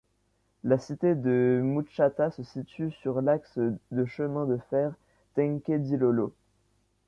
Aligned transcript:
La 0.63 0.79
cité 0.79 1.13
de 1.13 1.61
Mutshatha 1.63 2.31
se 2.31 2.41
situe 2.41 2.89
sur 2.89 3.21
l’axe 3.21 3.59
de 3.91 4.05
chemin 4.05 4.47
de 4.47 4.57
fer 4.71 4.91
Tenke-Dilolo. 5.35 6.33